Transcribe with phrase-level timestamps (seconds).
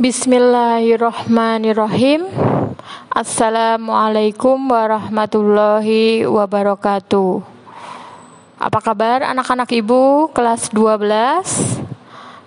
[0.00, 2.24] Bismillahirrahmanirrahim.
[3.12, 7.44] Assalamualaikum warahmatullahi wabarakatuh.
[8.56, 10.96] Apa kabar anak-anak Ibu kelas 12?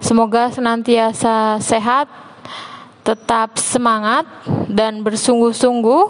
[0.01, 2.09] Semoga senantiasa sehat,
[3.05, 4.25] tetap semangat
[4.65, 6.05] dan bersungguh-sungguh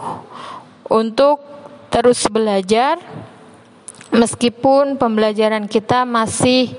[0.88, 1.44] untuk
[1.92, 2.96] terus belajar
[4.08, 6.72] meskipun pembelajaran kita masih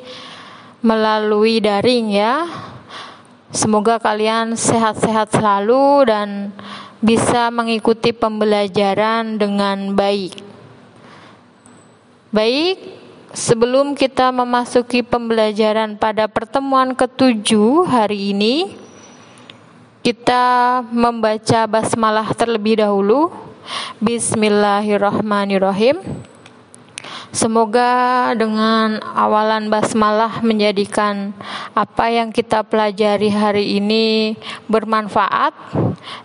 [0.82, 2.50] melalui daring ya.
[3.48, 6.52] Semoga kalian sehat-sehat selalu dan
[7.00, 10.44] bisa mengikuti pembelajaran dengan baik.
[12.28, 12.76] Baik,
[13.32, 18.76] sebelum kita memasuki pembelajaran pada pertemuan ketujuh hari ini,
[20.04, 23.32] kita membaca basmalah terlebih dahulu.
[24.04, 26.04] Bismillahirrahmanirrahim.
[27.36, 31.36] Semoga dengan awalan basmalah menjadikan
[31.76, 34.34] apa yang kita pelajari hari ini
[34.72, 35.54] bermanfaat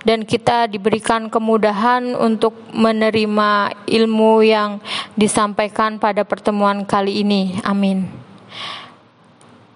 [0.06, 4.78] dan kita diberikan kemudahan untuk menerima ilmu yang
[5.18, 7.58] disampaikan pada pertemuan kali ini.
[7.66, 8.22] Amin.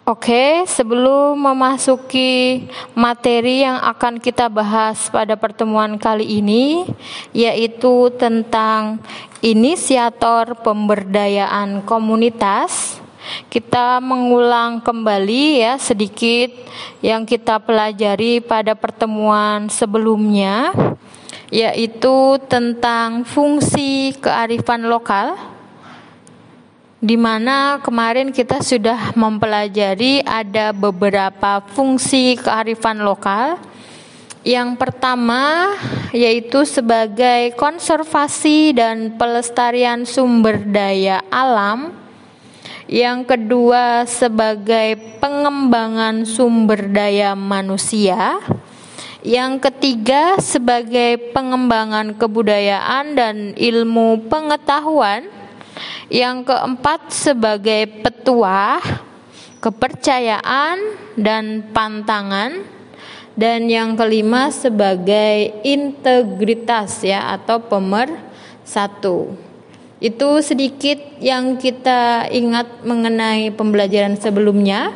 [0.06, 2.62] Oke, sebelum memasuki
[2.94, 6.86] materi yang akan kita bahas pada pertemuan kali ini,
[7.34, 9.02] yaitu tentang
[9.42, 13.02] inisiator pemberdayaan komunitas,
[13.50, 16.54] kita mengulang kembali ya sedikit
[17.02, 20.70] yang kita pelajari pada pertemuan sebelumnya,
[21.50, 25.55] yaitu tentang fungsi kearifan lokal
[26.96, 33.60] di mana kemarin kita sudah mempelajari ada beberapa fungsi kearifan lokal.
[34.46, 35.74] Yang pertama
[36.14, 41.92] yaitu sebagai konservasi dan pelestarian sumber daya alam.
[42.86, 48.38] Yang kedua sebagai pengembangan sumber daya manusia.
[49.26, 55.35] Yang ketiga sebagai pengembangan kebudayaan dan ilmu pengetahuan.
[56.08, 58.80] Yang keempat sebagai petuah,
[59.60, 60.78] kepercayaan
[61.18, 62.62] dan pantangan
[63.36, 68.08] dan yang kelima sebagai integritas ya atau pemer
[68.64, 69.36] satu.
[70.00, 74.92] Itu sedikit yang kita ingat mengenai pembelajaran sebelumnya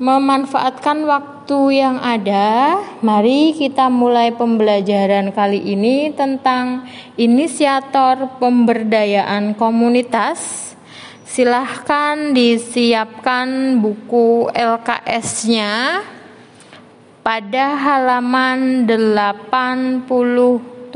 [0.00, 6.86] memanfaatkan waktu yang ada, mari kita mulai pembelajaran kali ini tentang
[7.18, 10.70] inisiator pemberdayaan komunitas.
[11.26, 16.06] Silahkan disiapkan buku LKS-nya
[17.26, 20.94] pada halaman 87.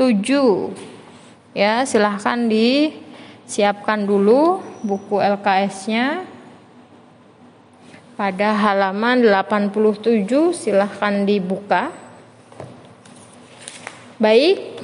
[1.51, 6.34] Ya, silahkan disiapkan dulu buku LKS-nya
[8.15, 10.23] pada halaman 87
[10.55, 11.91] silahkan dibuka.
[14.15, 14.79] Baik,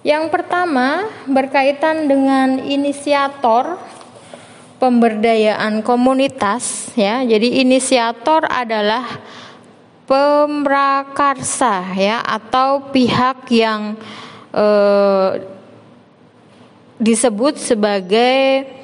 [0.00, 3.76] yang pertama berkaitan dengan inisiator
[4.80, 7.20] pemberdayaan komunitas ya.
[7.20, 9.04] Jadi inisiator adalah
[10.08, 14.00] pemrakarsa ya atau pihak yang
[14.56, 15.44] eh,
[16.96, 18.77] disebut sebagai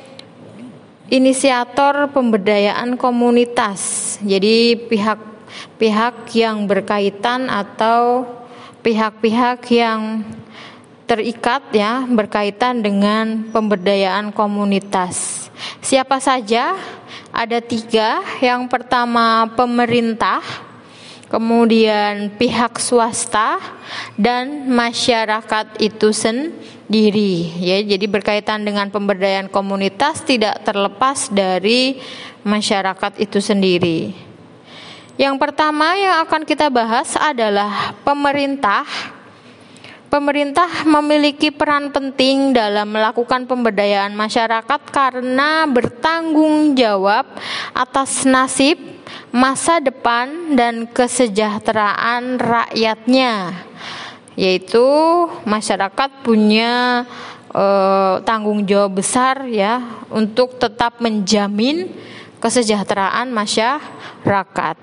[1.12, 4.16] inisiator pemberdayaan komunitas.
[4.24, 8.24] Jadi pihak-pihak yang berkaitan atau
[8.80, 10.24] pihak-pihak yang
[11.04, 15.48] terikat ya berkaitan dengan pemberdayaan komunitas.
[15.84, 16.76] Siapa saja?
[17.34, 18.24] Ada tiga.
[18.40, 20.40] Yang pertama pemerintah,
[21.28, 23.58] kemudian pihak swasta
[24.14, 27.80] dan masyarakat itu sendiri ya.
[27.82, 31.98] Jadi berkaitan dengan pemberdayaan komunitas tidak terlepas dari
[32.44, 34.14] masyarakat itu sendiri.
[35.14, 38.82] Yang pertama yang akan kita bahas adalah pemerintah.
[40.10, 47.26] Pemerintah memiliki peran penting dalam melakukan pemberdayaan masyarakat karena bertanggung jawab
[47.74, 48.93] atas nasib
[49.34, 53.54] masa depan dan kesejahteraan rakyatnya
[54.34, 54.86] yaitu
[55.46, 57.04] masyarakat punya
[57.54, 61.90] eh, tanggung jawab besar ya untuk tetap menjamin
[62.42, 64.76] kesejahteraan masyarakat.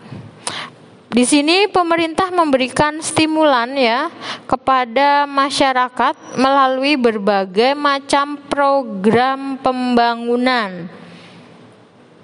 [1.11, 4.07] Di sini pemerintah memberikan stimulan ya
[4.47, 10.87] kepada masyarakat melalui berbagai macam program pembangunan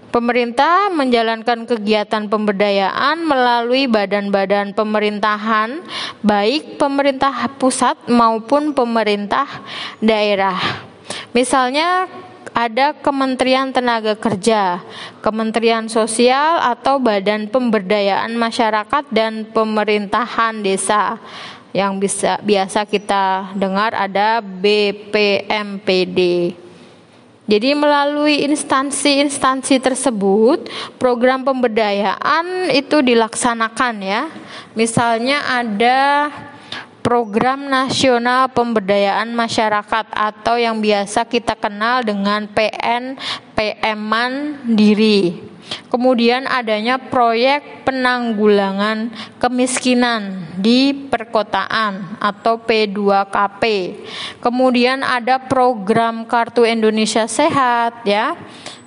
[0.08, 5.84] Pemerintah menjalankan kegiatan pemberdayaan melalui badan-badan pemerintahan,
[6.24, 9.46] baik pemerintah pusat maupun pemerintah
[10.00, 10.56] daerah.
[11.36, 12.08] Misalnya
[12.58, 14.82] ada Kementerian Tenaga Kerja,
[15.22, 21.22] Kementerian Sosial atau Badan Pemberdayaan Masyarakat dan Pemerintahan Desa.
[21.76, 26.18] Yang bisa biasa kita dengar ada BPMPD.
[27.48, 30.68] Jadi melalui instansi-instansi tersebut
[31.00, 34.28] program pemberdayaan itu dilaksanakan ya.
[34.76, 36.28] Misalnya ada
[37.00, 43.16] Program Nasional Pemberdayaan Masyarakat atau yang biasa kita kenal dengan PN
[43.58, 45.50] PM Mandiri.
[45.90, 49.12] Kemudian adanya proyek penanggulangan
[49.42, 53.64] kemiskinan di perkotaan atau P2KP.
[54.40, 58.38] Kemudian ada program Kartu Indonesia Sehat ya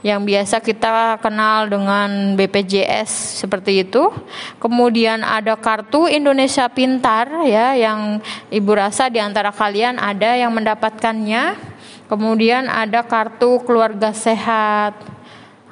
[0.01, 4.09] yang biasa kita kenal dengan BPJS seperti itu.
[4.57, 11.73] Kemudian ada kartu Indonesia Pintar ya yang Ibu rasa di antara kalian ada yang mendapatkannya.
[12.11, 14.99] Kemudian ada kartu keluarga sehat.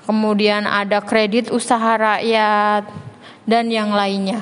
[0.06, 2.86] Kemudian ada kredit usaha rakyat
[3.42, 4.38] dan yang lainnya.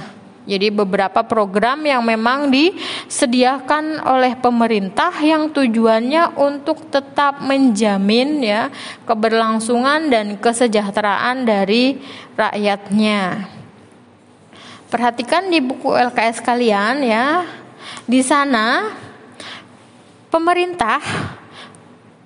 [0.47, 8.71] Jadi beberapa program yang memang disediakan oleh pemerintah yang tujuannya untuk tetap menjamin ya
[9.09, 11.99] keberlangsungan dan kesejahteraan dari
[12.39, 13.51] rakyatnya.
[14.87, 17.43] Perhatikan di buku LKS kalian ya.
[18.07, 18.95] Di sana
[20.31, 21.03] pemerintah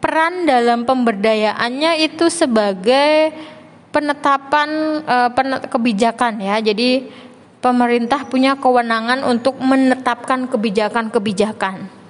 [0.00, 3.36] peran dalam pemberdayaannya itu sebagai
[3.92, 5.30] penetapan uh,
[5.68, 6.56] kebijakan ya.
[6.58, 7.06] Jadi
[7.60, 12.00] pemerintah punya kewenangan untuk menetapkan kebijakan-kebijakan.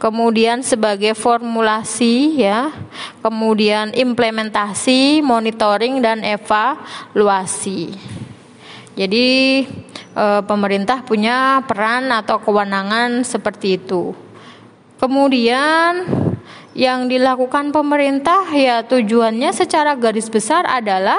[0.00, 2.72] Kemudian sebagai formulasi ya,
[3.20, 7.92] kemudian implementasi, monitoring dan evaluasi.
[8.96, 9.28] Jadi
[10.16, 14.16] e, pemerintah punya peran atau kewenangan seperti itu.
[14.96, 16.08] Kemudian
[16.70, 21.18] yang dilakukan pemerintah ya tujuannya secara garis besar adalah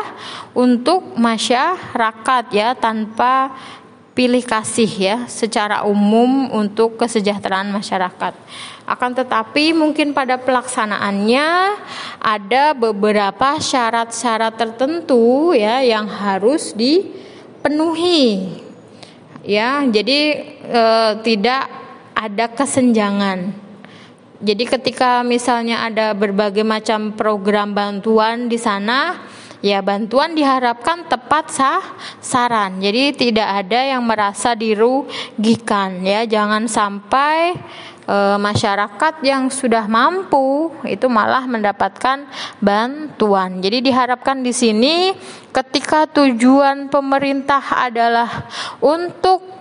[0.56, 3.52] untuk masyarakat ya tanpa
[4.12, 8.36] pilih kasih ya secara umum untuk kesejahteraan masyarakat.
[8.84, 11.48] Akan tetapi mungkin pada pelaksanaannya
[12.20, 18.60] ada beberapa syarat-syarat tertentu ya yang harus dipenuhi.
[19.42, 20.20] Ya, jadi
[20.70, 20.84] e,
[21.26, 21.66] tidak
[22.14, 23.61] ada kesenjangan
[24.42, 29.22] jadi ketika misalnya ada berbagai macam program bantuan di sana,
[29.62, 31.84] ya bantuan diharapkan tepat sah
[32.18, 32.82] saran.
[32.82, 36.26] Jadi tidak ada yang merasa dirugikan ya.
[36.26, 37.54] Jangan sampai
[38.10, 42.26] e, masyarakat yang sudah mampu itu malah mendapatkan
[42.58, 43.62] bantuan.
[43.62, 45.14] Jadi diharapkan di sini
[45.54, 48.50] ketika tujuan pemerintah adalah
[48.82, 49.61] untuk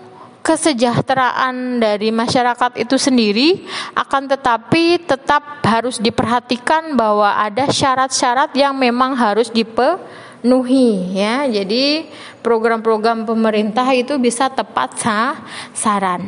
[0.50, 3.62] kesejahteraan dari masyarakat itu sendiri
[3.94, 11.47] akan tetapi tetap harus diperhatikan bahwa ada syarat-syarat yang memang harus dipenuhi ya.
[11.47, 12.11] Jadi
[12.43, 15.38] program-program pemerintah itu bisa tepat sah
[15.70, 16.26] saran.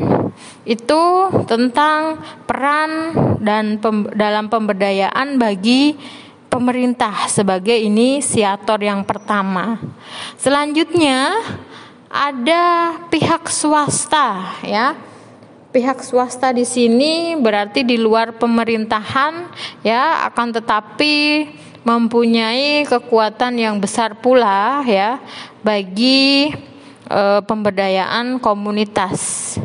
[0.63, 2.91] Itu tentang peran
[3.43, 5.99] dan pem, dalam pemberdayaan bagi
[6.47, 9.83] pemerintah sebagai inisiator yang pertama.
[10.39, 11.35] Selanjutnya
[12.12, 14.93] ada pihak swasta ya.
[15.73, 19.49] Pihak swasta di sini berarti di luar pemerintahan
[19.81, 21.49] ya akan tetapi
[21.81, 25.17] mempunyai kekuatan yang besar pula ya
[25.64, 26.53] bagi
[27.09, 29.57] e, pemberdayaan komunitas.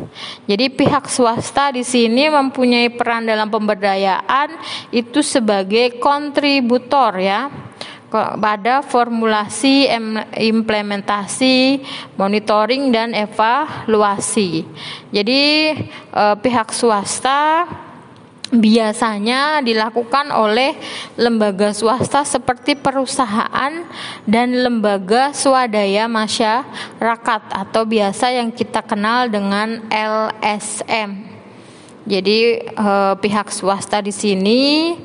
[0.48, 4.56] Jadi pihak swasta di sini mempunyai peran dalam pemberdayaan
[4.88, 7.67] itu sebagai kontributor ya
[8.10, 9.84] pada formulasi
[10.32, 11.84] implementasi
[12.16, 14.64] monitoring dan evaluasi.
[15.12, 15.42] Jadi
[15.92, 17.68] eh, pihak swasta
[18.48, 20.72] biasanya dilakukan oleh
[21.20, 23.84] lembaga swasta seperti perusahaan
[24.24, 31.28] dan lembaga swadaya masyarakat atau biasa yang kita kenal dengan LSM.
[32.08, 32.40] Jadi
[32.72, 34.96] eh, pihak swasta di sini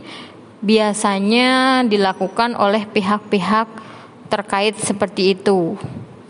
[0.63, 3.67] biasanya dilakukan oleh pihak-pihak
[4.32, 5.75] terkait seperti itu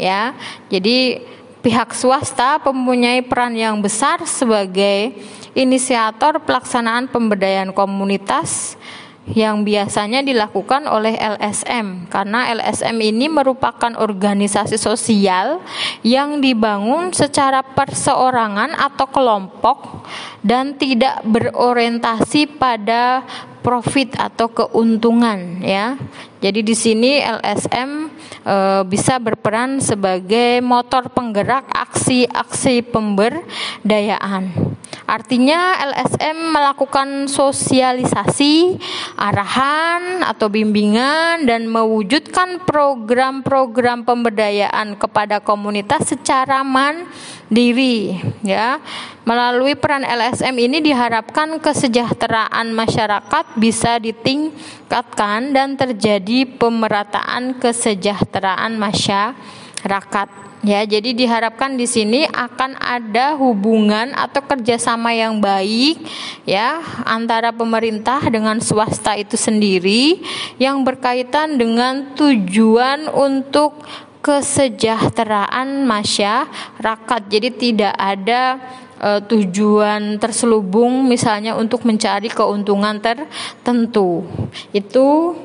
[0.02, 0.34] ya.
[0.68, 1.22] Jadi
[1.63, 5.16] pihak swasta mempunyai peran yang besar sebagai
[5.54, 8.75] inisiator pelaksanaan pemberdayaan komunitas
[9.24, 15.63] yang biasanya dilakukan oleh LSM karena LSM ini merupakan organisasi sosial
[16.04, 20.04] yang dibangun secara perseorangan atau kelompok
[20.44, 23.24] dan tidak berorientasi pada
[23.63, 25.96] profit atau keuntungan ya.
[26.43, 28.12] Jadi di sini LSM
[28.43, 34.73] e, bisa berperan sebagai motor penggerak aksi-aksi pemberdayaan.
[35.03, 38.79] Artinya LSM melakukan sosialisasi,
[39.19, 48.15] arahan atau bimbingan dan mewujudkan program-program pemberdayaan kepada komunitas secara mandiri
[48.48, 48.79] ya.
[49.27, 60.52] Melalui peran LSM ini diharapkan kesejahteraan masyarakat bisa ditingkatkan dan terjadi pemerataan kesejahteraan masyarakat.
[60.63, 66.00] Ya, jadi diharapkan di sini akan ada hubungan atau kerjasama yang baik
[66.48, 70.24] ya antara pemerintah dengan swasta itu sendiri
[70.63, 73.75] yang berkaitan dengan tujuan untuk
[74.24, 77.22] kesejahteraan masyarakat.
[77.27, 78.55] Jadi tidak ada
[79.03, 84.24] uh, tujuan terselubung misalnya untuk mencari keuntungan tertentu.
[84.72, 85.36] Itu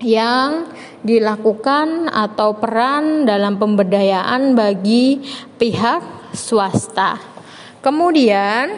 [0.00, 0.68] yang
[1.04, 5.20] dilakukan atau peran dalam pemberdayaan bagi
[5.60, 7.20] pihak swasta.
[7.80, 8.76] Kemudian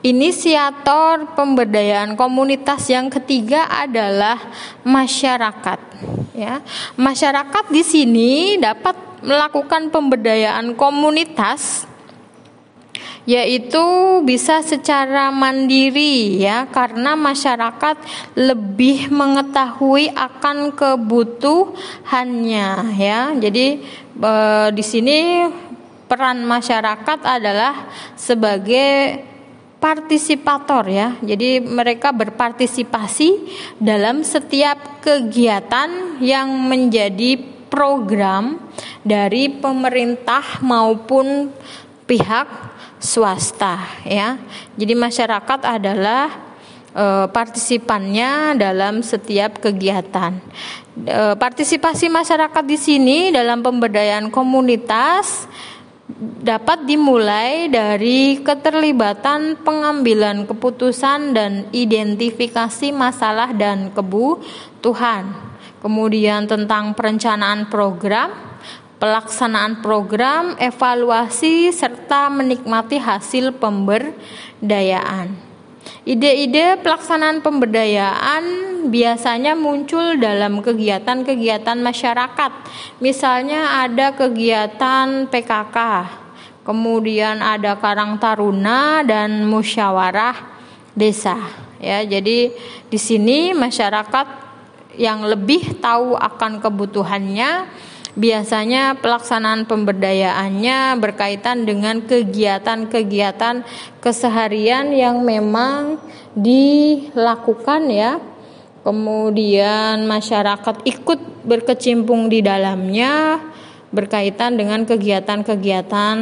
[0.00, 4.40] inisiator pemberdayaan komunitas yang ketiga adalah
[4.84, 5.80] masyarakat.
[6.32, 6.64] Ya,
[6.96, 11.89] masyarakat di sini dapat melakukan pemberdayaan komunitas
[13.28, 13.84] yaitu
[14.24, 17.96] bisa secara mandiri ya karena masyarakat
[18.36, 23.32] lebih mengetahui akan kebutuhannya ya.
[23.36, 23.66] Jadi
[24.16, 24.32] e,
[24.72, 25.44] di sini
[26.08, 27.86] peran masyarakat adalah
[28.16, 29.22] sebagai
[29.80, 31.16] partisipator ya.
[31.24, 33.28] Jadi mereka berpartisipasi
[33.80, 38.60] dalam setiap kegiatan yang menjadi program
[39.00, 41.48] dari pemerintah maupun
[42.04, 42.69] pihak
[43.00, 44.36] swasta ya.
[44.76, 46.28] Jadi masyarakat adalah
[46.92, 50.36] e, partisipannya dalam setiap kegiatan.
[51.00, 55.48] E, partisipasi masyarakat di sini dalam pemberdayaan komunitas
[56.20, 65.32] dapat dimulai dari keterlibatan pengambilan keputusan dan identifikasi masalah dan kebutuhan.
[65.80, 68.49] Kemudian tentang perencanaan program,
[69.00, 75.32] pelaksanaan program, evaluasi, serta menikmati hasil pemberdayaan.
[76.04, 78.44] Ide-ide pelaksanaan pemberdayaan
[78.92, 82.52] biasanya muncul dalam kegiatan-kegiatan masyarakat.
[83.00, 85.76] Misalnya ada kegiatan PKK,
[86.64, 90.36] kemudian ada Karang Taruna dan musyawarah
[90.92, 91.40] desa.
[91.80, 92.52] Ya, jadi
[92.92, 94.52] di sini masyarakat
[95.00, 97.64] yang lebih tahu akan kebutuhannya
[98.18, 103.62] Biasanya pelaksanaan pemberdayaannya berkaitan dengan kegiatan-kegiatan
[104.02, 106.02] keseharian yang memang
[106.34, 108.18] dilakukan ya.
[108.82, 113.38] Kemudian masyarakat ikut berkecimpung di dalamnya
[113.94, 116.16] berkaitan dengan kegiatan-kegiatan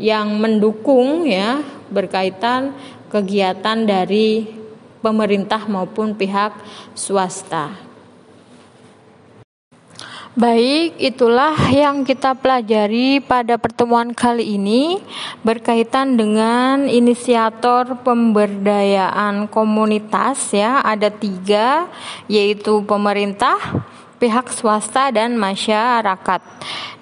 [0.00, 1.60] yang mendukung ya
[1.92, 2.72] berkaitan
[3.12, 4.48] kegiatan dari
[5.04, 6.56] pemerintah maupun pihak
[6.96, 7.91] swasta.
[10.32, 14.96] Baik, itulah yang kita pelajari pada pertemuan kali ini
[15.44, 21.84] berkaitan dengan inisiator pemberdayaan komunitas ya ada tiga
[22.32, 23.60] yaitu pemerintah,
[24.16, 26.40] pihak swasta dan masyarakat.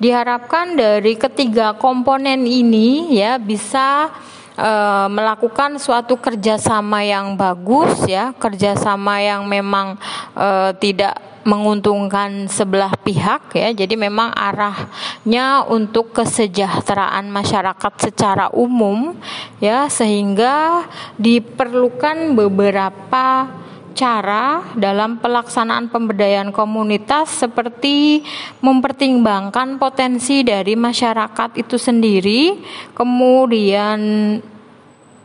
[0.03, 4.11] Diharapkan dari ketiga komponen ini ya bisa
[4.59, 4.73] e,
[5.07, 9.95] melakukan suatu kerjasama yang bagus ya kerjasama yang memang
[10.35, 13.73] e, tidak menguntungkan sebelah pihak ya.
[13.73, 19.17] Jadi memang arahnya untuk kesejahteraan masyarakat secara umum
[19.61, 20.85] ya sehingga
[21.17, 23.49] diperlukan beberapa
[23.91, 28.25] cara dalam pelaksanaan pemberdayaan komunitas seperti
[28.65, 32.57] mempertimbangkan potensi dari masyarakat itu sendiri,
[32.97, 34.01] kemudian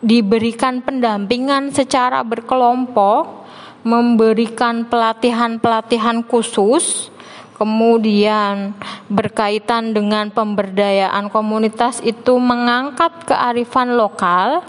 [0.03, 3.44] diberikan pendampingan secara berkelompok
[3.85, 7.13] memberikan pelatihan-pelatihan khusus
[7.55, 8.75] kemudian
[9.07, 14.65] berkaitan dengan pemberdayaan komunitas itu mengangkat kearifan lokal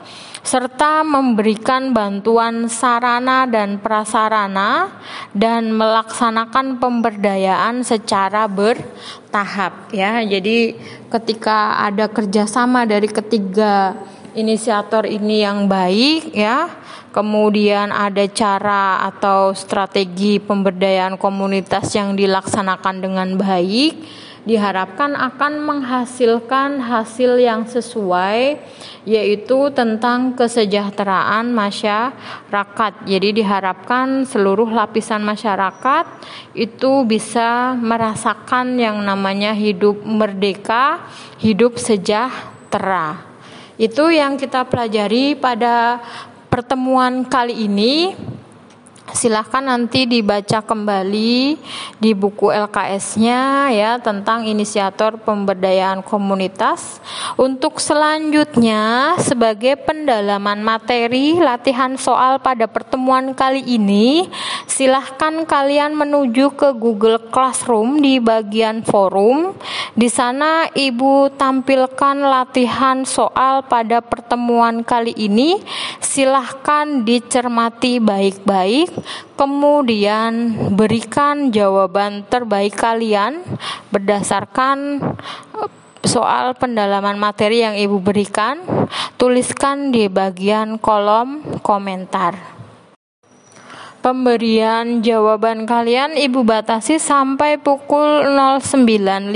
[0.46, 4.94] serta memberikan bantuan sarana dan prasarana
[5.34, 10.22] dan melaksanakan pemberdayaan secara bertahap ya.
[10.22, 10.78] Jadi
[11.10, 13.98] ketika ada kerjasama dari ketiga
[14.38, 16.70] inisiator ini yang baik ya
[17.16, 24.04] kemudian ada cara atau strategi pemberdayaan komunitas yang dilaksanakan dengan baik,
[24.44, 28.60] diharapkan akan menghasilkan hasil yang sesuai,
[29.08, 32.92] yaitu tentang kesejahteraan masyarakat.
[33.08, 36.04] Jadi, diharapkan seluruh lapisan masyarakat
[36.52, 41.00] itu bisa merasakan yang namanya hidup merdeka,
[41.40, 43.24] hidup sejahtera.
[43.80, 46.00] Itu yang kita pelajari pada
[46.56, 48.16] pertemuan kali ini
[49.14, 51.58] silahkan nanti dibaca kembali
[52.02, 56.98] di buku LKS-nya ya tentang inisiator pemberdayaan komunitas.
[57.38, 64.26] Untuk selanjutnya sebagai pendalaman materi latihan soal pada pertemuan kali ini,
[64.66, 69.54] silahkan kalian menuju ke Google Classroom di bagian forum.
[69.94, 75.60] Di sana Ibu tampilkan latihan soal pada pertemuan kali ini.
[76.00, 78.95] Silahkan dicermati baik-baik
[79.36, 83.44] kemudian berikan jawaban terbaik kalian
[83.92, 85.00] berdasarkan
[85.60, 85.70] eh,
[86.06, 88.62] soal pendalaman materi yang Ibu berikan,
[89.18, 92.55] tuliskan di bagian kolom komentar
[94.06, 98.22] pemberian jawaban kalian Ibu batasi sampai pukul
[98.62, 99.34] 09.50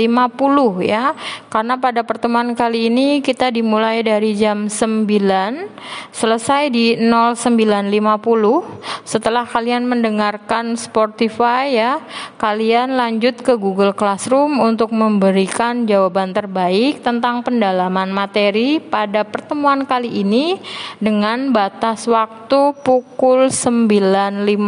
[0.87, 1.11] ya.
[1.51, 9.03] Karena pada pertemuan kali ini kita dimulai dari jam 9 selesai di 09.50.
[9.03, 11.99] Setelah kalian mendengarkan Spotify ya,
[12.39, 20.23] kalian lanjut ke Google Classroom untuk memberikan jawaban terbaik tentang pendalaman materi pada pertemuan kali
[20.23, 20.55] ini
[21.03, 24.60] dengan batas waktu pukul 9.50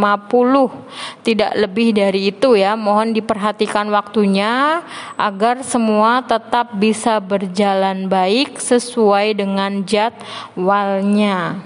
[1.22, 2.74] tidak lebih dari itu ya.
[2.74, 4.82] Mohon diperhatikan waktunya
[5.16, 11.62] agar semua tetap bisa berjalan baik sesuai dengan jadwalnya.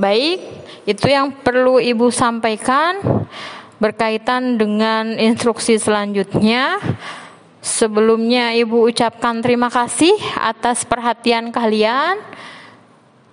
[0.00, 0.40] Baik,
[0.88, 3.28] itu yang perlu Ibu sampaikan
[3.76, 6.80] berkaitan dengan instruksi selanjutnya.
[7.60, 12.16] Sebelumnya Ibu ucapkan terima kasih atas perhatian kalian.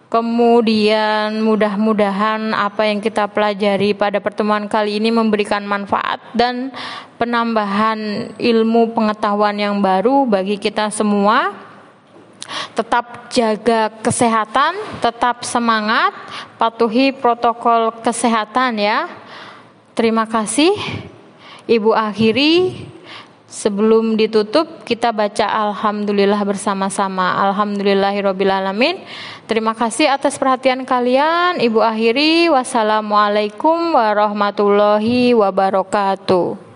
[0.07, 6.71] Kemudian mudah-mudahan apa yang kita pelajari pada pertemuan kali ini memberikan manfaat dan
[7.19, 11.51] penambahan ilmu pengetahuan yang baru bagi kita semua.
[12.71, 16.15] Tetap jaga kesehatan, tetap semangat,
[16.55, 19.11] patuhi protokol kesehatan ya.
[19.91, 20.71] Terima kasih.
[21.67, 22.86] Ibu akhiri
[23.57, 27.41] Sebelum ditutup kita baca Alhamdulillah bersama-sama.
[27.49, 29.01] Alhamdulillahirrohmanirrohim
[29.49, 31.57] Terima kasih atas perhatian kalian.
[31.57, 36.66] Ibu akhiri Wassalamualaikum warahmatullahi wabarakatuh